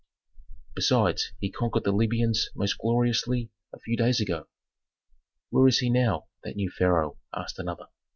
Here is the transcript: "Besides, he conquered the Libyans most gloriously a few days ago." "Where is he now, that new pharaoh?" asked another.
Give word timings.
"Besides, 0.73 1.31
he 1.39 1.51
conquered 1.51 1.83
the 1.83 1.91
Libyans 1.91 2.49
most 2.55 2.75
gloriously 2.79 3.51
a 3.71 3.77
few 3.79 3.95
days 3.95 4.19
ago." 4.19 4.47
"Where 5.51 5.67
is 5.67 5.77
he 5.77 5.91
now, 5.91 6.25
that 6.43 6.55
new 6.55 6.71
pharaoh?" 6.71 7.19
asked 7.35 7.59
another. 7.59 7.85